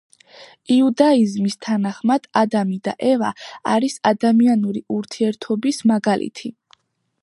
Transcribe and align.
იუდაიზმის 0.75 1.57
თანახმად 1.65 2.25
ადამი 2.43 2.79
და 2.89 2.95
ევა 3.11 3.31
არის 3.75 4.01
ადამიანური 4.13 4.85
ურთიერთობის 4.99 5.83
მაგალითი. 5.95 6.57